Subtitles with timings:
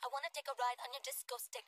[0.00, 1.64] I wanna take a ride on your disco stick.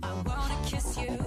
[0.00, 1.18] I wanna kiss you.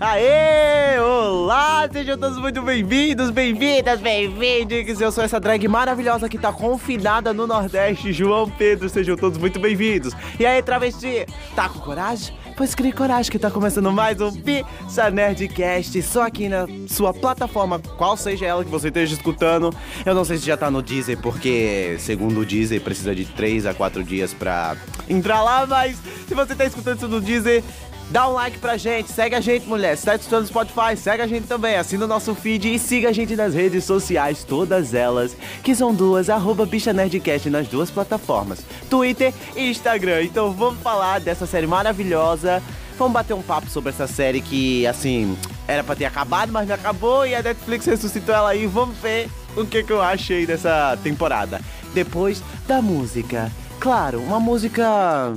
[0.00, 0.98] Aê!
[0.98, 1.86] Olá!
[1.92, 4.98] Sejam todos muito bem-vindos, bem-vindas, bem-vindos!
[4.98, 8.88] Eu sou essa drag maravilhosa que tá confinada no Nordeste, João Pedro.
[8.88, 10.14] Sejam todos muito bem-vindos.
[10.38, 12.39] E aí, travesti, tá com coragem?
[12.60, 17.78] Pois crie coragem que tá começando mais um Bicha Nerdcast, só aqui na sua plataforma,
[17.96, 19.74] qual seja ela que você esteja escutando.
[20.04, 23.64] Eu não sei se já tá no Deezer, porque segundo o Deezer precisa de 3
[23.64, 24.76] a 4 dias pra
[25.08, 25.96] entrar lá, mas
[26.28, 27.64] se você tá escutando isso no Deezer,
[28.10, 29.96] Dá um like pra gente, segue a gente, mulher.
[29.96, 31.76] Se tá escutando no Spotify, segue a gente também.
[31.76, 35.94] Assina o nosso feed e siga a gente nas redes sociais, todas elas, que são
[35.94, 40.24] duas, arroba Bicha Nerdcast nas duas plataformas, Twitter e Instagram.
[40.24, 42.60] Então vamos falar dessa série maravilhosa.
[42.98, 45.38] Vamos bater um papo sobre essa série que, assim,
[45.68, 48.66] era pra ter acabado, mas não acabou e a Netflix ressuscitou ela aí.
[48.66, 51.60] Vamos ver o que, que eu achei dessa temporada.
[51.94, 53.52] Depois da música.
[53.78, 55.32] Claro, uma música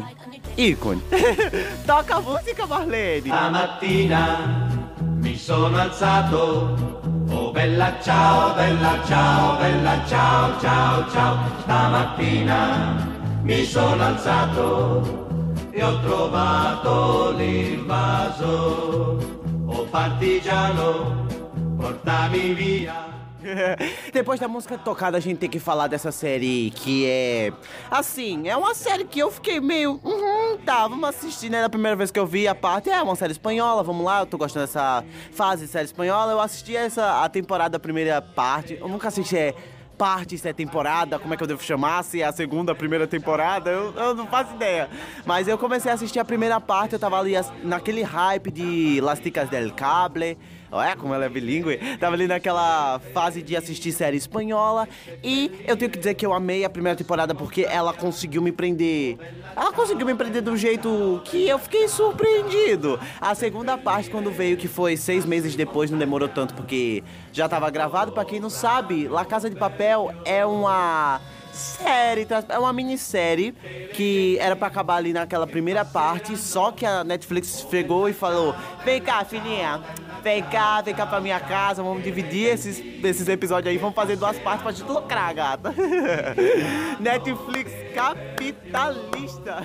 [0.58, 1.02] ícone.
[1.86, 3.28] Toca a música, Marlene.
[3.28, 4.68] Stamattina
[5.00, 11.38] mi sono alzato, oh bella ciao, bella ciao, bella ciao, ciao, ciao.
[11.62, 13.08] Stamattina
[13.42, 19.18] mi sono alzato e ho trovato l'invaso,
[19.66, 21.26] oh partigiano,
[21.78, 23.13] portami via.
[24.12, 27.52] Depois da música tocada, a gente tem que falar dessa série que é.
[27.90, 30.00] Assim, é uma série que eu fiquei meio.
[30.04, 31.62] Uhum, tá, vamos assistir, né?
[31.62, 32.90] Da primeira vez que eu vi a parte.
[32.90, 36.32] É uma série espanhola, vamos lá, eu tô gostando dessa fase de série espanhola.
[36.32, 38.78] Eu assisti essa a temporada, a primeira parte.
[38.80, 39.38] Eu nunca assisti.
[39.38, 39.54] É,
[39.98, 42.76] parte, se é temporada, como é que eu devo chamar, se é a segunda, a
[42.76, 44.90] primeira temporada, eu, eu não faço ideia.
[45.26, 47.34] Mas eu comecei a assistir a primeira parte, eu tava ali
[47.64, 50.38] naquele hype de Las Ticas del Cable,
[50.74, 54.88] olha como ela é bilíngue, tava ali naquela fase de assistir série espanhola,
[55.24, 58.52] e eu tenho que dizer que eu amei a primeira temporada porque ela conseguiu me
[58.52, 59.18] prender.
[59.56, 63.00] Ela conseguiu me prender do jeito que eu fiquei surpreendido.
[63.22, 67.48] A segunda parte, quando veio, que foi seis meses depois, não demorou tanto porque já
[67.48, 68.12] tava gravado.
[68.12, 71.22] Pra quem não sabe, La Casa de Papel é uma
[71.52, 73.52] série, tra- é uma minissérie
[73.94, 78.56] que era pra acabar ali naquela primeira parte, só que a Netflix chegou e falou:
[78.84, 79.80] Vem cá, filhinha,
[80.22, 84.16] vem cá, vem cá pra minha casa, vamos dividir esses, esses episódios aí, vamos fazer
[84.16, 85.74] duas partes pra gente lucrar, gata.
[87.00, 89.64] Netflix capitalista.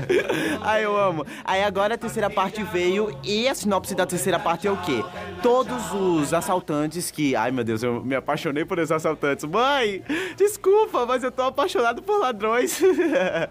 [0.62, 1.26] Aí eu amo.
[1.44, 5.02] Aí agora a terceira parte veio e a sinopse da terceira parte é o quê?
[5.42, 7.34] Todos os assaltantes que.
[7.34, 9.44] Ai meu Deus, eu me apaixonei por esses assaltantes.
[9.44, 10.02] Mãe,
[10.36, 12.80] desculpa, mas eu tô apaixonado por ladrões.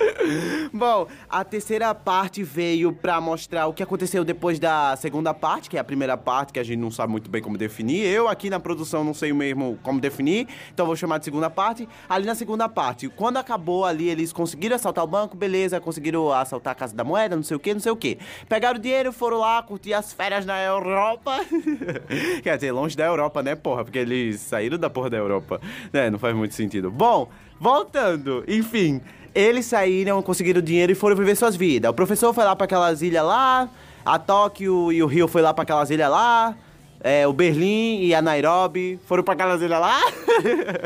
[0.71, 5.77] Bom, a terceira parte veio pra mostrar o que aconteceu depois da segunda parte, que
[5.77, 8.05] é a primeira parte, que a gente não sabe muito bem como definir.
[8.05, 11.87] Eu aqui na produção não sei mesmo como definir, então vou chamar de segunda parte.
[12.07, 16.71] Ali na segunda parte, quando acabou ali, eles conseguiram assaltar o banco, beleza, conseguiram assaltar
[16.71, 18.17] a Casa da Moeda, não sei o que, não sei o que.
[18.47, 21.39] Pegaram o dinheiro, foram lá curtir as férias na Europa.
[22.41, 23.83] Quer dizer, longe da Europa, né, porra?
[23.83, 25.59] Porque eles saíram da porra da Europa.
[25.91, 26.89] Né, não faz muito sentido.
[26.89, 27.29] Bom,
[27.59, 29.01] voltando, enfim.
[29.35, 31.89] Eles saíram, conseguiram dinheiro e foram viver suas vidas.
[31.89, 33.67] O professor foi lá pra aquelas ilhas lá,
[34.05, 36.55] a Tóquio e o Rio foi lá pra aquelas ilhas lá.
[37.05, 39.99] É, o Berlim e a Nairobi foram pra aquelas ilhas lá.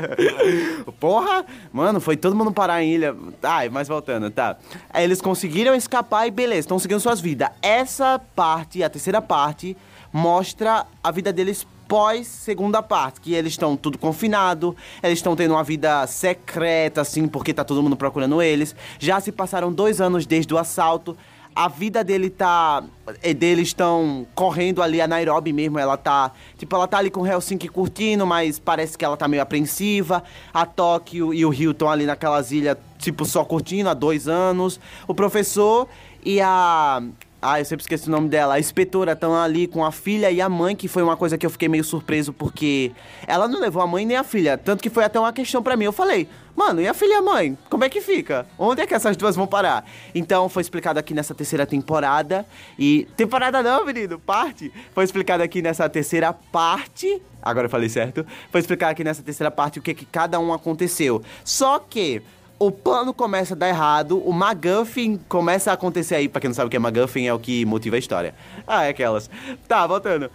[0.99, 1.45] Porra!
[1.71, 3.15] Mano, foi todo mundo parar em ilha.
[3.43, 4.57] Ai, mas voltando, tá.
[4.89, 7.49] Aí eles conseguiram escapar e beleza, estão seguindo suas vidas.
[7.61, 9.77] Essa parte, a terceira parte,
[10.11, 15.53] mostra a vida deles pós segunda parte, que eles estão tudo confinado, eles estão tendo
[15.53, 18.75] uma vida secreta, assim, porque tá todo mundo procurando eles.
[18.99, 21.15] Já se passaram dois anos desde o assalto.
[21.59, 22.83] A vida dele tá.
[23.23, 26.31] eh, Deles estão correndo ali, a Nairobi mesmo, ela tá.
[26.55, 30.23] Tipo, ela tá ali com o Helsinki curtindo, mas parece que ela tá meio apreensiva.
[30.53, 34.79] A Tóquio e o Rio estão ali naquelas ilhas, tipo, só curtindo há dois anos.
[35.07, 35.87] O professor
[36.23, 37.01] e a.
[37.39, 38.55] Ah, eu sempre esqueço o nome dela.
[38.55, 41.45] A inspetora estão ali com a filha e a mãe, que foi uma coisa que
[41.45, 42.91] eu fiquei meio surpreso, porque
[43.27, 44.57] ela não levou a mãe nem a filha.
[44.57, 45.85] Tanto que foi até uma questão pra mim.
[45.85, 47.55] Eu falei, mano, e a filha e a mãe?
[47.69, 48.47] Como é que fica?
[48.57, 49.85] Onde é que essas duas vão parar?
[50.15, 52.43] Então foi explicado aqui nessa terceira temporada.
[52.77, 53.07] E.
[53.15, 54.73] Temporada não, menino, parte.
[54.95, 57.21] Foi explicado aqui nessa terceira parte.
[57.39, 58.25] Agora eu falei certo.
[58.51, 61.21] Foi explicado aqui nessa terceira parte o que, que cada um aconteceu.
[61.45, 62.23] Só que
[62.59, 66.27] o plano começa a dar errado, o MacGuffin começa a acontecer aí.
[66.27, 68.33] Pra quem não sabe o que é MacGuffin, é o que motiva a história.
[68.65, 69.29] Ah, é aquelas.
[69.67, 70.31] Tá, voltando.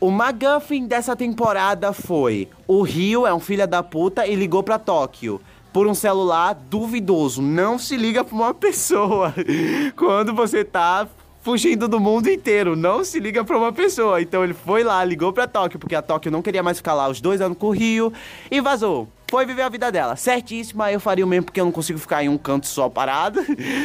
[0.00, 4.78] O MacGuffin dessa temporada foi: o Rio é um filho da puta e ligou pra
[4.78, 5.40] Tóquio.
[5.72, 7.42] Por um celular duvidoso.
[7.42, 9.34] Não se liga pra uma pessoa
[9.94, 11.06] quando você tá
[11.42, 14.20] fugindo do mundo inteiro, não se liga pra uma pessoa.
[14.20, 17.08] Então ele foi lá, ligou pra Tóquio, porque a Tóquio não queria mais ficar lá
[17.08, 18.12] os dois anos com o Rio,
[18.50, 19.06] e vazou.
[19.28, 20.14] Foi viver a vida dela.
[20.14, 23.40] Certíssima, eu faria o mesmo porque eu não consigo ficar em um canto só parado.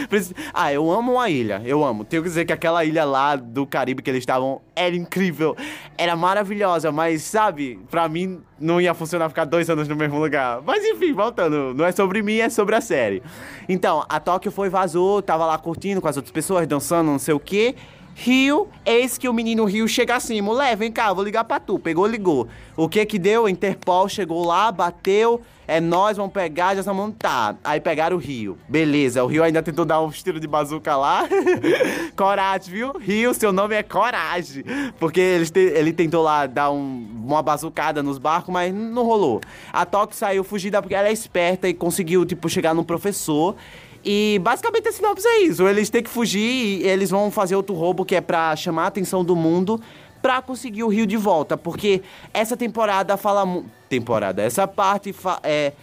[0.54, 2.06] ah, eu amo uma ilha, eu amo.
[2.06, 5.56] Tenho que dizer que aquela ilha lá do Caribe que eles estavam era incrível,
[5.98, 10.62] era maravilhosa, mas sabe, pra mim não ia funcionar ficar dois anos no mesmo lugar.
[10.64, 13.24] Mas enfim, voltando, não é sobre mim, é sobre a série.
[13.68, 17.34] Então, a Tóquio foi, vazou, tava lá curtindo com as outras pessoas, dançando, não sei
[17.34, 17.76] o quê.
[18.24, 21.80] Rio, eis que o menino Rio chega assim, mulher, vem cá, vou ligar pra tu.
[21.80, 22.48] Pegou, ligou.
[22.78, 23.50] O que que deu?
[23.50, 27.56] Interpol chegou lá, bateu, é nós, vamos pegar, já estamos, tá.
[27.64, 28.60] Aí pegaram o Rio.
[28.70, 31.28] Beleza, o Rio ainda tentou dar um tiro de bazuca lá.
[32.16, 32.92] Coragem, viu?
[33.00, 34.64] Rio, seu nome é Coragem.
[35.00, 39.42] Porque ele, te, ele tentou lá dar um, uma bazucada nos barcos, mas não rolou.
[39.74, 43.56] A Tóquio saiu fugida porque ela é esperta e conseguiu, tipo, chegar no professor.
[44.04, 45.68] E basicamente a sinopse é isso.
[45.68, 48.88] Eles têm que fugir e eles vão fazer outro roubo que é pra chamar a
[48.88, 49.80] atenção do mundo
[50.22, 51.58] pra conseguir o Rio de volta.
[51.58, 52.02] Porque
[52.34, 53.64] essa temporada fala.
[53.90, 54.42] Temporada.
[54.42, 55.14] Essa parte
[55.44, 55.74] é.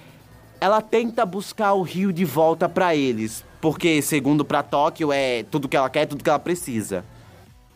[0.60, 3.44] Ela tenta buscar o Rio de volta pra eles.
[3.60, 7.04] Porque, segundo pra Tóquio, é tudo que ela quer, tudo que ela precisa.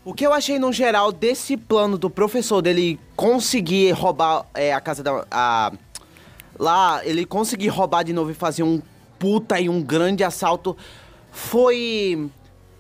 [0.05, 4.81] O que eu achei no geral desse plano do professor dele conseguir roubar é, a
[4.81, 5.25] casa da.
[5.31, 5.73] A,
[6.59, 8.83] lá, ele conseguir roubar de novo e fazer um
[9.23, 10.77] puta e um grande assalto
[11.31, 12.29] foi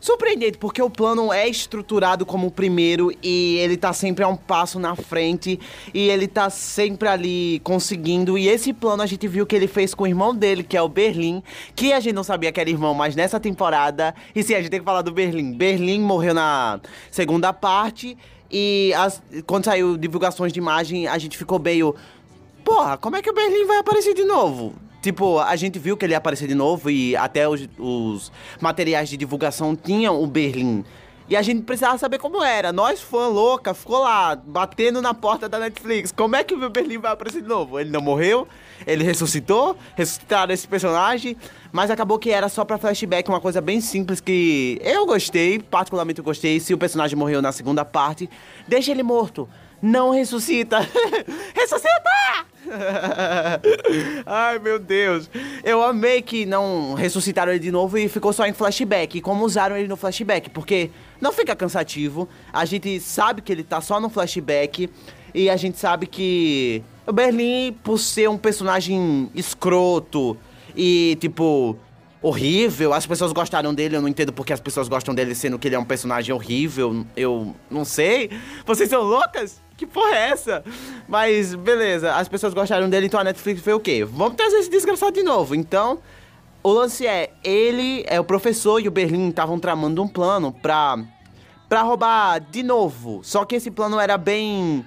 [0.00, 4.34] surpreendente, porque o plano é estruturado como o primeiro e ele tá sempre a um
[4.34, 5.60] passo na frente
[5.94, 8.36] e ele tá sempre ali conseguindo.
[8.36, 10.82] E esse plano a gente viu que ele fez com o irmão dele, que é
[10.82, 11.44] o Berlim,
[11.76, 14.12] que a gente não sabia que era irmão, mas nessa temporada.
[14.34, 15.52] E sim, a gente tem que falar do Berlim.
[15.52, 18.18] Berlim morreu na segunda parte.
[18.50, 21.94] E as- quando saiu divulgações de imagem, a gente ficou meio.
[22.64, 24.74] Porra, como é que o Berlim vai aparecer de novo?
[25.02, 29.08] Tipo, a gente viu que ele ia aparecer de novo e até os, os materiais
[29.08, 30.84] de divulgação tinham o Berlim.
[31.28, 32.72] E a gente precisava saber como era.
[32.72, 36.12] Nós, fã louca, ficou lá, batendo na porta da Netflix.
[36.12, 37.80] Como é que o Berlim vai aparecer de novo?
[37.80, 38.46] Ele não morreu?
[38.86, 39.76] Ele ressuscitou?
[39.96, 41.36] Ressuscitaram esse personagem?
[41.72, 46.18] Mas acabou que era só pra flashback, uma coisa bem simples que eu gostei, particularmente
[46.18, 46.60] eu gostei.
[46.60, 48.30] Se o personagem morreu na segunda parte,
[48.68, 49.48] deixa ele morto.
[49.80, 50.78] Não ressuscita.
[51.56, 52.51] Ressuscita!
[54.26, 55.28] Ai, meu Deus.
[55.64, 59.18] Eu amei que não ressuscitaram ele de novo e ficou só em flashback.
[59.18, 62.28] E como usaram ele no flashback, porque não fica cansativo.
[62.52, 64.88] A gente sabe que ele tá só no flashback.
[65.34, 70.36] E a gente sabe que o Berlim, por ser um personagem escroto
[70.76, 71.76] e, tipo,
[72.22, 72.94] horrível.
[72.94, 75.74] As pessoas gostaram dele, eu não entendo porque as pessoas gostam dele sendo que ele
[75.74, 77.04] é um personagem horrível.
[77.16, 78.30] Eu não sei.
[78.64, 79.60] Vocês são loucas?
[79.76, 80.64] Que porra é essa?
[81.08, 84.04] Mas beleza, as pessoas gostaram dele, então a Netflix fez o quê?
[84.04, 85.54] Vamos trazer esse desgraçado de novo.
[85.54, 85.98] Então,
[86.62, 90.98] o lance é, ele, é o professor e o Berlim estavam tramando um plano pra
[91.68, 93.22] pra roubar de novo.
[93.24, 94.84] Só que esse plano era bem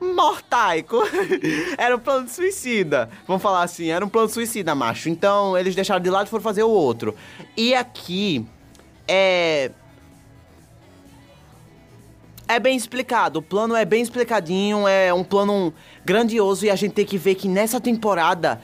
[0.00, 0.98] mortaico.
[1.78, 3.08] era um plano suicida.
[3.26, 5.08] Vamos falar assim, era um plano suicida, macho.
[5.08, 7.14] Então, eles deixaram de lado e foram fazer o outro.
[7.56, 8.46] E aqui
[9.06, 9.70] é
[12.46, 15.72] é bem explicado, o plano é bem explicadinho, é um plano
[16.04, 18.60] grandioso e a gente tem que ver que nessa temporada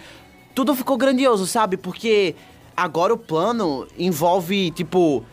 [0.54, 1.78] tudo ficou grandioso, sabe?
[1.78, 2.34] Porque
[2.76, 5.24] agora o plano envolve, tipo,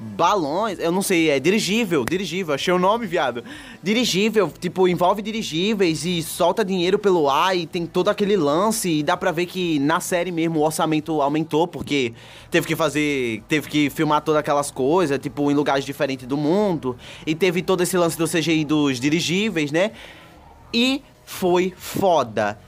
[0.00, 3.44] balões, eu não sei, é dirigível, dirigível, achei o nome, viado.
[3.82, 9.02] Dirigível, tipo, envolve dirigíveis e solta dinheiro pelo ar e tem todo aquele lance e
[9.02, 12.14] dá pra ver que na série mesmo o orçamento aumentou porque
[12.50, 16.96] teve que fazer, teve que filmar todas aquelas coisas, tipo, em lugares diferentes do mundo
[17.26, 19.92] e teve todo esse lance do CGI dos dirigíveis, né?
[20.72, 22.58] E foi foda.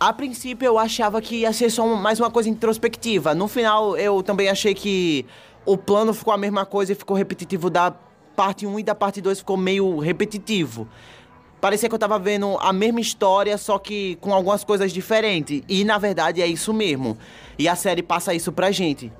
[0.00, 3.34] A princípio eu achava que ia ser só mais uma coisa introspectiva.
[3.34, 5.24] No final eu também achei que
[5.64, 7.94] o plano ficou a mesma coisa e ficou repetitivo da
[8.34, 10.88] parte 1 e da parte 2 ficou meio repetitivo.
[11.60, 15.62] Parecia que eu tava vendo a mesma história, só que com algumas coisas diferentes.
[15.68, 17.16] E na verdade é isso mesmo.
[17.56, 19.12] E a série passa isso pra gente.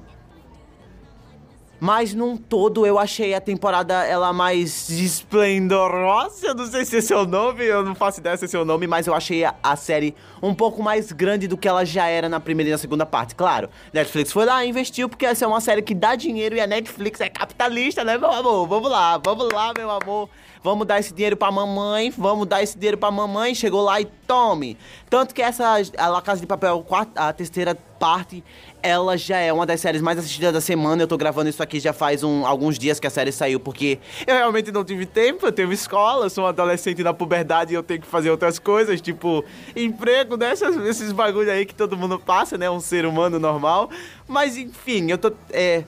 [1.84, 6.46] Mas num todo eu achei a temporada ela mais esplendorosa.
[6.46, 8.60] Eu não sei se esse é o nome, eu não faço ideia se esse é
[8.60, 11.84] o nome, mas eu achei a, a série um pouco mais grande do que ela
[11.84, 13.34] já era na primeira e na segunda parte.
[13.34, 16.60] Claro, Netflix foi lá e investiu, porque essa é uma série que dá dinheiro e
[16.60, 18.64] a Netflix é capitalista, né, meu amor?
[18.68, 20.28] Vamos lá, vamos lá, meu amor.
[20.64, 23.52] Vamos dar esse dinheiro pra mamãe, vamos dar esse dinheiro pra mamãe.
[23.52, 24.78] Chegou lá e tome.
[25.10, 28.44] Tanto que essa a Casa de Papel, a terceira parte,
[28.80, 31.02] ela já é uma das séries mais assistidas da semana.
[31.02, 33.98] Eu tô gravando isso aqui já faz um- alguns dias que a série saiu, porque
[34.24, 37.74] eu realmente não tive tempo, eu tenho escola, eu sou um adolescente na puberdade e
[37.74, 40.52] eu tenho que fazer outras coisas, tipo emprego, né?
[40.88, 42.70] Esses bagulho aí que todo mundo passa, né?
[42.70, 43.90] Um ser humano normal.
[44.28, 45.32] Mas enfim, eu tô.
[45.50, 45.82] É,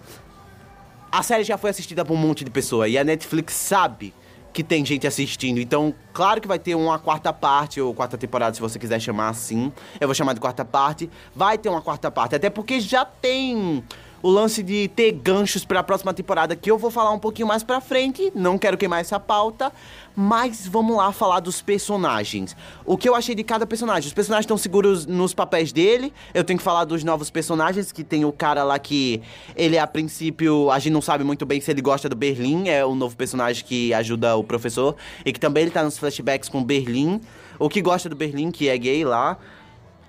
[1.13, 4.13] a série já foi assistida por um monte de pessoa e a Netflix sabe
[4.55, 5.59] que tem gente assistindo.
[5.59, 9.29] Então, claro que vai ter uma quarta parte, ou quarta temporada, se você quiser chamar
[9.29, 9.73] assim.
[10.01, 11.11] Eu vou chamar de quarta parte.
[11.35, 13.83] Vai ter uma quarta parte, até porque já tem
[14.25, 17.47] o lance de ter ganchos para a próxima temporada que eu vou falar um pouquinho
[17.47, 18.33] mais pra frente.
[18.35, 19.71] Não quero queimar essa pauta,
[20.17, 22.57] mas vamos lá falar dos personagens.
[22.87, 24.09] O que eu achei de cada personagem?
[24.09, 26.11] Os personagens estão seguros nos papéis dele.
[26.33, 29.21] Eu tenho que falar dos novos personagens, que tem o cara lá que
[29.55, 32.83] ele a princípio a gente não sabe muito bem se ele gosta do Berlim, é
[32.83, 36.65] o novo personagem que ajuda o professor e que também ele tá nos flashbacks com
[36.65, 37.21] Berlim.
[37.59, 39.37] O que gosta do Berlim, que é gay lá.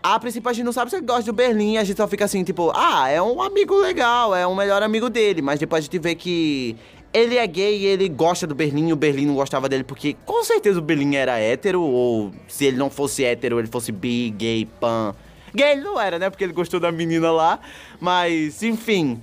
[0.07, 2.25] A princípio a gente não sabe se ele gosta do Berlim, a gente só fica
[2.25, 5.85] assim, tipo, ah, é um amigo legal, é um melhor amigo dele, mas depois a
[5.85, 6.75] gente vê que
[7.11, 10.43] ele é gay e ele gosta do Berlim o Berlim não gostava dele porque com
[10.43, 14.67] certeza o Berlim era hétero, ou se ele não fosse hétero, ele fosse bi, gay,
[14.79, 15.15] pan.
[15.55, 16.29] Gay ele não era, né?
[16.29, 17.59] Porque ele gostou da menina lá,
[17.99, 19.19] mas enfim.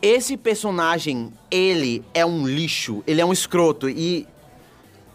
[0.00, 4.26] Esse personagem, ele é um lixo, ele é um escroto e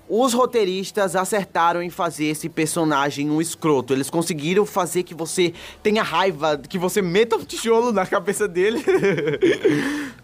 [0.10, 3.94] os roteiristas acertaram em fazer esse personagem um escroto.
[3.94, 8.84] Eles conseguiram fazer que você tenha raiva, que você meta um tijolo na cabeça dele.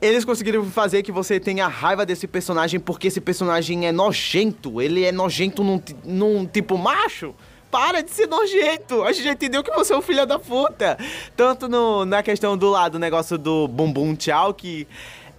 [0.00, 4.80] Eles conseguiram fazer que você tenha raiva desse personagem porque esse personagem é nojento.
[4.80, 7.34] Ele é nojento num, num tipo macho.
[7.70, 9.02] Para de ser nojento!
[9.02, 10.96] A gente já entendeu que você é um filho da puta!
[11.36, 14.88] Tanto no, na questão do lado, o negócio do bumbum tchau, que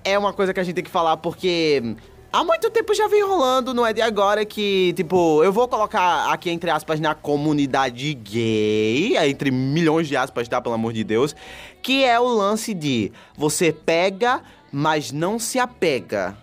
[0.03, 1.95] é uma coisa que a gente tem que falar porque
[2.31, 6.31] há muito tempo já vem rolando, não é de agora que, tipo, eu vou colocar
[6.31, 10.61] aqui entre aspas na comunidade gay, entre milhões de aspas, tá?
[10.61, 11.35] Pelo amor de Deus,
[11.81, 16.37] que é o lance de você pega, mas não se apega.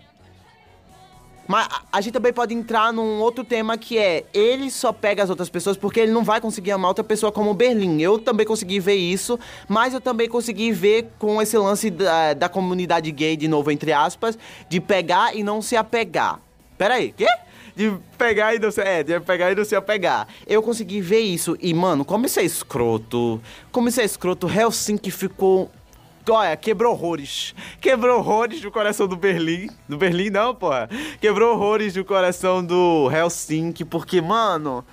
[1.47, 5.29] Mas a- gente também pode entrar num outro tema que é ele só pega as
[5.29, 8.01] outras pessoas porque ele não vai conseguir amar outra pessoa como Berlim.
[8.01, 12.49] Eu também consegui ver isso, mas eu também consegui ver com esse lance da, da
[12.49, 14.37] comunidade gay, de novo, entre aspas,
[14.67, 16.39] de pegar e não se apegar.
[16.77, 17.27] Peraí, quê?
[17.75, 18.81] De pegar e não se.
[18.81, 20.27] É, de pegar e não se apegar.
[20.47, 21.55] Eu consegui ver isso.
[21.61, 23.39] E, mano, como isso é escroto.
[23.71, 25.69] Como isso é escroto, Helsinki ficou
[26.29, 27.55] Olha, quebrou horrores.
[27.79, 29.69] Quebrou horrores do coração do Berlim.
[29.87, 30.89] Do Berlim, não, porra.
[31.21, 34.83] Quebrou horrores do coração do Helsinki, porque, mano.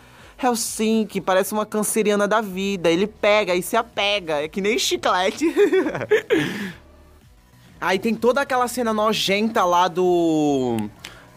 [0.42, 2.90] Helsinki parece uma canceriana da vida.
[2.90, 4.42] Ele pega e se apega.
[4.42, 5.44] É que nem chiclete.
[7.80, 10.76] Aí tem toda aquela cena nojenta lá do.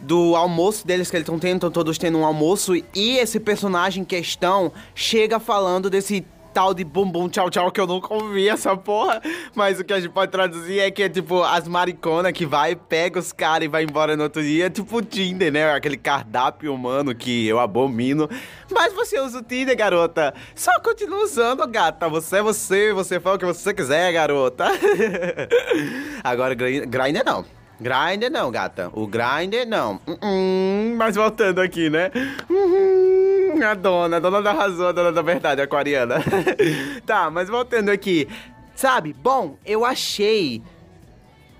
[0.00, 2.76] Do almoço deles que eles estão tendo, todos tendo um almoço.
[2.76, 6.24] E esse personagem em questão chega falando desse
[6.58, 9.22] tal de bumbum tchau tchau que eu nunca ouvi essa porra.
[9.54, 12.74] Mas o que a gente pode traduzir é que é tipo as mariconas que vai,
[12.74, 14.66] pega os caras e vai embora no outro dia.
[14.66, 15.72] É tipo o Tinder, né?
[15.72, 18.28] Aquele cardápio humano que eu abomino.
[18.72, 20.34] Mas você usa o Tinder, garota.
[20.56, 22.08] Só continua usando, gata.
[22.08, 24.64] Você é você, você faz o que você quiser, garota.
[26.24, 27.44] Agora, Gri- Grindr não.
[27.80, 28.90] Grindr não, gata.
[28.92, 30.00] O Grindr não.
[30.22, 32.10] Hum, mas voltando aqui, né?
[32.50, 36.16] Uhum, a dona, a dona da razão, a dona da verdade, aquariana.
[37.06, 38.26] tá, mas voltando aqui.
[38.74, 40.62] Sabe, bom, eu achei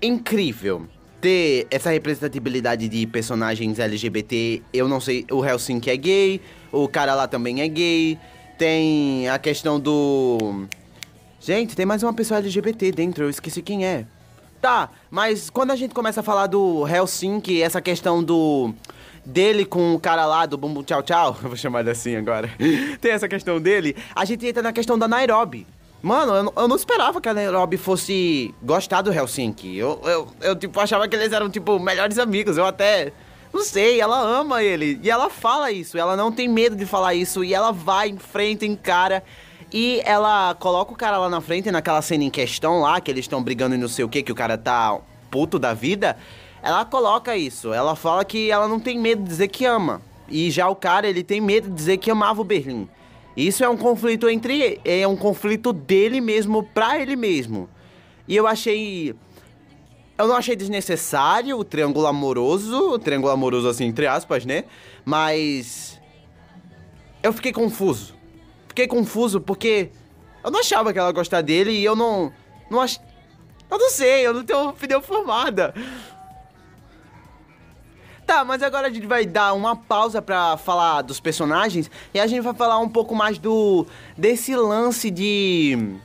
[0.01, 0.87] incrível
[1.21, 4.61] ter essa representatividade de personagens LGBT.
[4.73, 8.17] Eu não sei, o Helsinki é gay, o cara lá também é gay.
[8.57, 10.65] Tem a questão do.
[11.39, 14.05] Gente, tem mais uma pessoa LGBT dentro, eu esqueci quem é.
[14.61, 18.73] Tá, mas quando a gente começa a falar do Helsinki, essa questão do.
[19.25, 22.49] dele com o cara lá do Bumbum Tchau Tchau, vou chamar ele assim agora.
[22.99, 25.65] Tem essa questão dele, a gente entra na questão da Nairobi.
[26.01, 29.77] Mano, eu, não- eu não esperava que a Nairobi fosse gostar do Helsinki.
[29.77, 32.57] Eu, eu, eu, tipo, achava que eles eram, tipo, melhores amigos.
[32.57, 33.11] Eu até.
[33.53, 34.99] Não sei, ela ama ele.
[35.03, 37.43] E ela fala isso, ela não tem medo de falar isso.
[37.43, 39.23] E ela vai, enfrenta, encara.
[39.71, 43.25] E ela coloca o cara lá na frente, naquela cena em questão lá, que eles
[43.25, 44.99] estão brigando e não sei o que, que o cara tá
[45.29, 46.17] puto da vida.
[46.61, 47.71] Ela coloca isso.
[47.73, 50.01] Ela fala que ela não tem medo de dizer que ama.
[50.27, 52.89] E já o cara, ele tem medo de dizer que amava o Berlim.
[53.37, 54.81] Isso é um conflito entre.
[54.83, 57.69] É um conflito dele mesmo pra ele mesmo.
[58.27, 59.15] E eu achei.
[60.17, 62.93] Eu não achei desnecessário o triângulo amoroso.
[62.93, 64.65] O triângulo amoroso, assim, entre aspas, né?
[65.05, 65.99] Mas.
[67.23, 68.18] Eu fiquei confuso.
[68.79, 69.89] Fiquei confuso porque
[70.41, 72.31] eu não achava que ela gostava dele e eu não.
[72.71, 72.97] Não ach...
[73.69, 75.73] Eu não sei, eu não tenho opinião formada.
[78.25, 82.25] Tá, mas agora a gente vai dar uma pausa pra falar dos personagens e a
[82.25, 83.85] gente vai falar um pouco mais do
[84.17, 85.97] desse lance de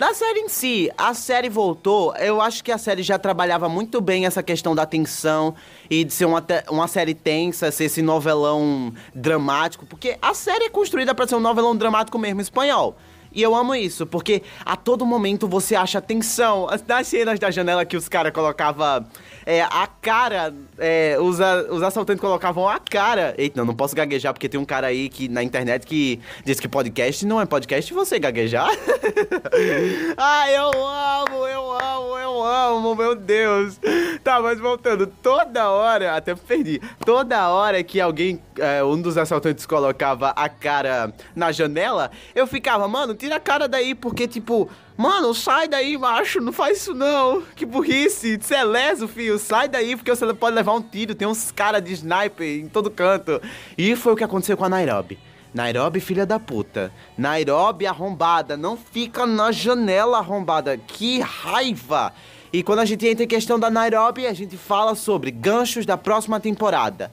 [0.00, 0.90] da série em si.
[0.96, 4.86] A série voltou, eu acho que a série já trabalhava muito bem essa questão da
[4.86, 5.54] tensão
[5.90, 10.70] e de ser uma, uma série tensa, ser esse novelão dramático, porque a série é
[10.70, 12.96] construída pra ser um novelão dramático mesmo espanhol.
[13.30, 16.66] E eu amo isso, porque a todo momento você acha tensão.
[16.88, 19.06] Nas cenas da janela que os caras colocavam
[19.44, 21.38] é, a cara, é, os,
[21.70, 23.34] os assaltantes colocavam a cara.
[23.36, 26.58] Eita, não, não posso gaguejar, porque tem um cara aí que, na internet que diz
[26.58, 28.70] que podcast não é podcast você gaguejar.
[30.16, 33.78] ah, eu amo, eu amo, eu amo, meu Deus.
[34.24, 39.66] Tá, mas voltando, toda hora, até perdi, toda hora que alguém, é, um dos assaltantes
[39.66, 44.70] colocava a cara na janela, eu ficava, mano, tira a cara daí, porque, tipo,
[45.00, 47.42] mano, sai daí, macho, não faz isso não.
[47.56, 51.26] Que burrice, você é leso, filho, sai daí, porque você pode levar um tiro, tem
[51.26, 53.40] uns caras de sniper em todo canto.
[53.78, 55.18] E foi o que aconteceu com a Nairobi.
[55.54, 56.92] Nairobi, filha da puta.
[57.16, 60.76] Nairobi arrombada, não fica na janela arrombada.
[60.76, 62.12] Que raiva!
[62.52, 65.96] E quando a gente entra em questão da Nairobi, a gente fala sobre ganchos da
[65.96, 67.10] próxima temporada.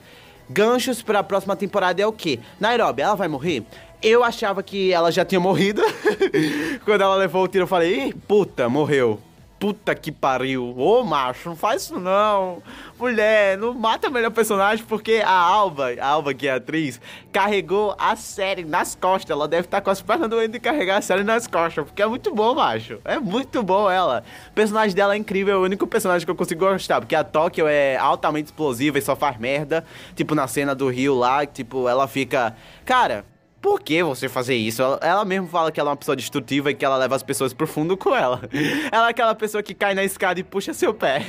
[0.50, 2.40] Ganchos pra próxima temporada é o quê?
[2.60, 3.66] Nairobi, ela vai morrer?
[4.02, 5.82] Eu achava que ela já tinha morrido.
[6.86, 9.20] quando ela levou o tiro, eu falei, Ih, puta, morreu.
[9.60, 10.76] Puta que pariu.
[10.78, 12.62] Ô, macho, não faz isso não.
[13.00, 17.02] Mulher, não mata a melhor personagem porque a Alba, a Alba que é atriz,
[17.32, 19.32] carregou a série nas costas.
[19.32, 22.06] Ela deve estar com as pernas doendo de carregar a série nas costas, porque é
[22.06, 23.00] muito bom, macho.
[23.04, 24.24] É muito bom ela.
[24.52, 27.24] O personagem dela é incrível, é o único personagem que eu consigo gostar, porque a
[27.24, 29.84] Tóquio é altamente explosiva e só faz merda.
[30.16, 32.56] Tipo na cena do Rio lá, tipo, ela fica.
[32.86, 33.26] Cara,
[33.62, 34.82] por que você fazer isso?
[34.82, 37.24] Ela, ela mesmo fala que ela é uma pessoa destrutiva e que ela leva as
[37.24, 38.42] pessoas pro fundo com ela.
[38.92, 41.26] Ela é aquela pessoa que cai na escada e puxa seu pé.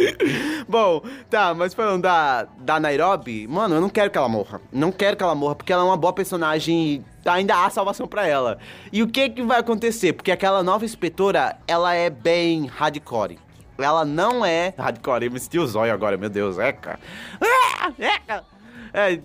[0.68, 4.60] Bom, tá, mas falando da, da Nairobi, mano, eu não quero que ela morra.
[4.72, 8.06] Não quero que ela morra, porque ela é uma boa personagem e ainda há salvação
[8.06, 8.58] pra ela.
[8.92, 10.12] E o que que vai acontecer?
[10.14, 13.38] Porque aquela nova inspetora, ela é bem hardcore.
[13.78, 15.26] Ela não é hardcore.
[15.26, 16.98] Eu me senti o zóio agora, meu Deus, eca.
[17.40, 18.44] Ah, eca.
[18.92, 19.20] É,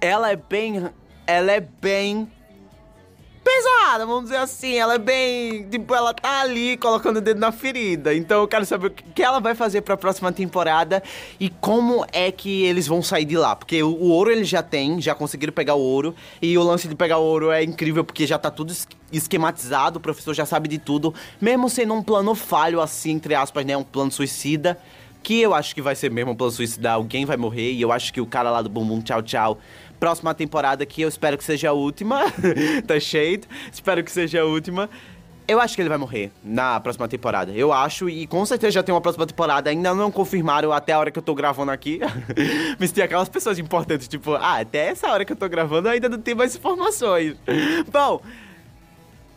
[0.00, 0.88] ela é bem.
[1.26, 2.30] Ela é bem.
[3.42, 4.74] Pesada, vamos dizer assim.
[4.74, 5.68] Ela é bem.
[5.68, 8.12] Tipo, ela tá ali colocando o dedo na ferida.
[8.12, 11.00] Então eu quero saber o que ela vai fazer pra próxima temporada
[11.38, 13.54] e como é que eles vão sair de lá.
[13.54, 16.12] Porque o, o ouro eles já têm, já conseguiram pegar o ouro.
[16.42, 19.98] E o lance de pegar o ouro é incrível porque já tá tudo es- esquematizado,
[19.98, 21.14] o professor já sabe de tudo.
[21.40, 23.76] Mesmo sendo um plano falho, assim, entre aspas, né?
[23.76, 24.76] Um plano suicida.
[25.22, 27.72] Que eu acho que vai ser mesmo um plano suicida, alguém vai morrer.
[27.72, 29.58] E eu acho que o cara lá do Bumbum Tchau Tchau
[30.06, 32.20] próxima temporada que eu espero que seja a última.
[32.86, 33.40] tá cheio.
[33.72, 34.88] Espero que seja a última.
[35.48, 37.50] Eu acho que ele vai morrer na próxima temporada.
[37.50, 39.68] Eu acho, e com certeza já tem uma próxima temporada.
[39.68, 41.98] Ainda não confirmaram até a hora que eu tô gravando aqui.
[42.78, 46.08] Mas tem aquelas pessoas importantes, tipo, ah, até essa hora que eu tô gravando ainda
[46.08, 47.34] não tem mais informações.
[47.90, 48.22] Bom,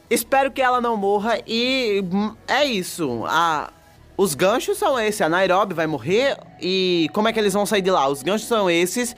[0.07, 3.23] espero que ela não morra e hum, é isso.
[3.25, 3.73] A,
[4.15, 5.19] os ganchos são esses.
[5.19, 8.07] A Nairobi vai morrer e como é que eles vão sair de lá?
[8.07, 9.15] Os ganchos são esses.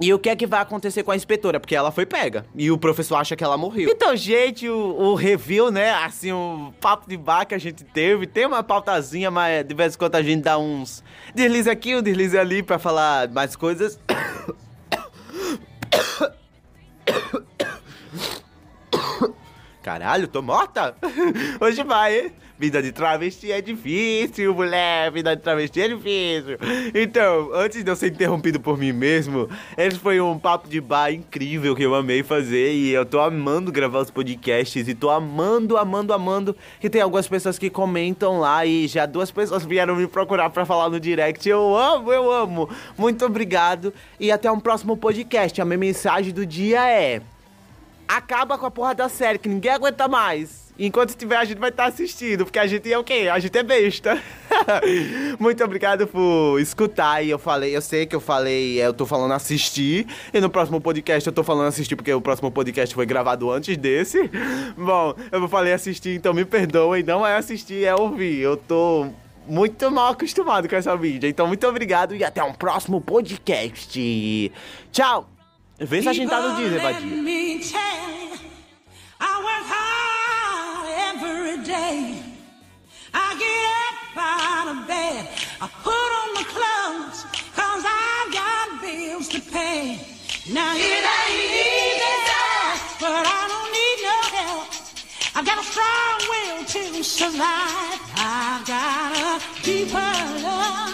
[0.00, 1.58] E o que é que vai acontecer com a inspetora?
[1.58, 2.44] Porque ela foi pega.
[2.54, 3.88] E o professor acha que ela morreu.
[3.90, 5.90] Então, gente, o, o review, né?
[5.90, 8.26] Assim, o papo de bar que a gente teve.
[8.26, 11.02] Tem uma pautazinha, mas de vez em quando a gente dá uns
[11.34, 13.98] deslize aqui, um deslize ali pra falar mais coisas.
[19.86, 20.96] Caralho, tô morta?
[21.62, 22.32] Hoje vai, hein?
[22.58, 25.12] Vida de travesti é difícil, mulher.
[25.12, 26.58] Vida de travesti é difícil.
[26.92, 31.12] Então, antes de eu ser interrompido por mim mesmo, esse foi um papo de bar
[31.12, 32.72] incrível que eu amei fazer.
[32.72, 34.88] E eu tô amando gravar os podcasts.
[34.88, 36.56] E tô amando, amando, amando.
[36.80, 38.66] Que tem algumas pessoas que comentam lá.
[38.66, 41.48] E já duas pessoas vieram me procurar pra falar no direct.
[41.48, 42.68] Eu amo, eu amo.
[42.98, 43.94] Muito obrigado.
[44.18, 45.62] E até um próximo podcast.
[45.62, 47.22] A minha mensagem do dia é
[48.08, 50.66] acaba com a porra da série, que ninguém aguenta mais.
[50.78, 53.30] Enquanto estiver, a gente vai estar assistindo, porque a gente é o quê?
[53.32, 54.22] A gente é besta.
[55.40, 57.22] Muito obrigado por escutar.
[57.24, 60.06] E eu falei, eu sei que eu falei, eu tô falando assistir.
[60.34, 63.74] E no próximo podcast eu tô falando assistir, porque o próximo podcast foi gravado antes
[63.76, 64.30] desse.
[64.76, 67.02] Bom, eu falei assistir, então me perdoem.
[67.02, 68.40] Não é assistir, é ouvir.
[68.40, 69.06] Eu tô
[69.48, 71.26] muito mal acostumado com essa mídia.
[71.26, 74.52] Então, muito obrigado e até um próximo podcast.
[74.92, 75.26] Tchau!
[75.78, 77.95] Vê se a gente tá no Disney, Vadia.
[81.76, 82.22] Day.
[83.12, 85.22] I get up out of bed,
[85.64, 87.18] I put on my clothes,
[87.58, 89.82] cause I've got bills to pay.
[90.56, 92.16] Now it ain't easy,
[93.02, 94.68] but I don't need no help.
[95.36, 98.00] I've got a strong will to survive.
[98.16, 100.12] I've got a deeper
[100.46, 100.85] love,